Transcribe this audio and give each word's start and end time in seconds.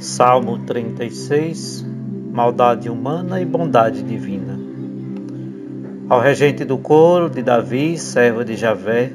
Salmo 0.00 0.56
36 0.60 1.84
Maldade 2.32 2.88
humana 2.88 3.38
e 3.38 3.44
bondade 3.44 4.02
divina. 4.02 4.58
Ao 6.08 6.18
regente 6.18 6.64
do 6.64 6.78
coro 6.78 7.28
de 7.28 7.42
Davi, 7.42 7.98
servo 7.98 8.42
de 8.42 8.56
Javé, 8.56 9.12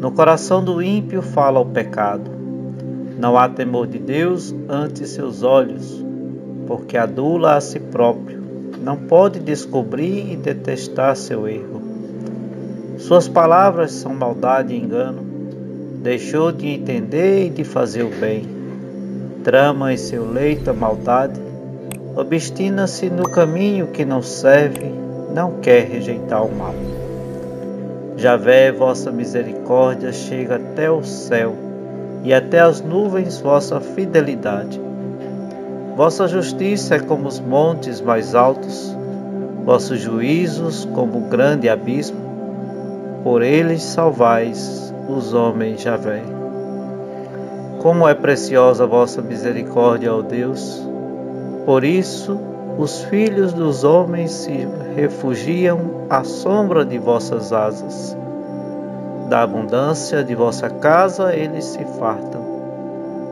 no 0.00 0.10
coração 0.10 0.64
do 0.64 0.82
ímpio 0.82 1.22
fala 1.22 1.60
o 1.60 1.66
pecado. 1.66 2.28
Não 3.16 3.38
há 3.38 3.48
temor 3.48 3.86
de 3.86 4.00
Deus 4.00 4.52
ante 4.68 5.06
seus 5.06 5.44
olhos, 5.44 6.04
porque 6.66 6.96
adula 6.96 7.54
a 7.54 7.60
si 7.60 7.78
próprio, 7.78 8.42
não 8.82 8.96
pode 8.96 9.38
descobrir 9.38 10.32
e 10.32 10.36
detestar 10.36 11.14
seu 11.14 11.46
erro. 11.46 11.80
Suas 12.98 13.28
palavras 13.28 13.92
são 13.92 14.12
maldade 14.12 14.74
e 14.74 14.80
engano, 14.80 15.22
deixou 16.02 16.50
de 16.50 16.66
entender 16.66 17.46
e 17.46 17.50
de 17.50 17.62
fazer 17.62 18.02
o 18.02 18.10
bem 18.10 18.58
trama 19.42 19.92
em 19.92 19.96
seu 19.96 20.30
leito 20.30 20.70
a 20.70 20.72
maldade, 20.72 21.40
obstina-se 22.14 23.08
no 23.08 23.28
caminho 23.28 23.88
que 23.88 24.04
não 24.04 24.22
serve, 24.22 24.92
não 25.34 25.60
quer 25.60 25.84
rejeitar 25.86 26.44
o 26.44 26.54
mal. 26.54 26.74
Javé, 28.16 28.70
vossa 28.70 29.10
misericórdia 29.10 30.12
chega 30.12 30.56
até 30.56 30.90
o 30.90 31.02
céu, 31.02 31.54
e 32.22 32.34
até 32.34 32.60
as 32.60 32.82
nuvens 32.82 33.40
vossa 33.40 33.80
fidelidade. 33.80 34.80
Vossa 35.96 36.28
justiça 36.28 36.96
é 36.96 36.98
como 37.00 37.26
os 37.26 37.40
montes 37.40 38.00
mais 38.00 38.34
altos, 38.34 38.94
vossos 39.64 40.00
juízos 40.00 40.84
como 40.94 41.18
o 41.18 41.28
grande 41.28 41.68
abismo, 41.68 42.20
por 43.22 43.42
eles 43.42 43.82
salvais 43.82 44.94
os 45.08 45.34
homens 45.34 45.82
Javé. 45.82 46.39
Como 47.80 48.06
é 48.06 48.12
preciosa 48.12 48.84
a 48.84 48.86
vossa 48.86 49.22
misericórdia, 49.22 50.14
ó 50.14 50.20
Deus! 50.20 50.86
Por 51.64 51.82
isso, 51.82 52.38
os 52.76 53.00
filhos 53.04 53.54
dos 53.54 53.84
homens 53.84 54.32
se 54.32 54.68
refugiam 54.94 56.04
à 56.10 56.22
sombra 56.22 56.84
de 56.84 56.98
vossas 56.98 57.54
asas. 57.54 58.14
Da 59.30 59.40
abundância 59.40 60.22
de 60.22 60.34
vossa 60.34 60.68
casa 60.68 61.34
eles 61.34 61.64
se 61.64 61.82
fartam. 61.98 62.42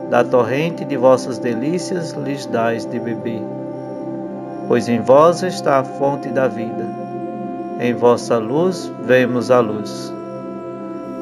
Da 0.09 0.23
torrente 0.23 0.83
de 0.83 0.97
vossas 0.97 1.37
delícias 1.37 2.13
lhes 2.13 2.47
dais 2.47 2.87
de 2.87 2.99
beber. 2.99 3.43
Pois 4.67 4.89
em 4.89 4.99
vós 4.99 5.43
está 5.43 5.77
a 5.77 5.83
fonte 5.83 6.27
da 6.29 6.47
vida. 6.47 6.87
Em 7.79 7.93
vossa 7.93 8.39
luz 8.39 8.91
vemos 9.03 9.51
a 9.51 9.59
luz. 9.59 10.11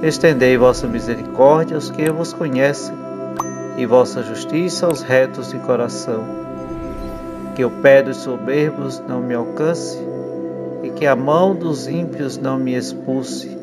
Estendei 0.01 0.57
vossa 0.57 0.87
misericórdia 0.87 1.75
aos 1.75 1.91
que 1.91 2.09
vos 2.09 2.31
conhecem 2.31 3.06
e 3.77 3.85
vossa 3.85 4.23
justiça 4.23 4.87
aos 4.87 5.01
retos 5.03 5.51
de 5.51 5.59
coração. 5.59 6.23
Que 7.55 7.63
o 7.63 7.69
pé 7.69 8.01
dos 8.01 8.17
soberbos 8.17 9.01
não 9.07 9.21
me 9.21 9.33
alcance 9.33 9.97
e 10.83 10.89
que 10.89 11.05
a 11.05 11.15
mão 11.15 11.55
dos 11.55 11.87
ímpios 11.87 12.37
não 12.37 12.57
me 12.57 12.75
expulse. 12.75 13.55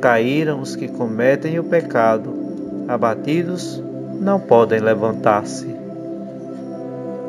Caíram 0.00 0.60
os 0.60 0.76
que 0.76 0.88
cometem 0.88 1.58
o 1.58 1.64
pecado, 1.64 2.32
abatidos 2.86 3.82
não 4.20 4.38
podem 4.38 4.80
levantar-se. 4.80 5.69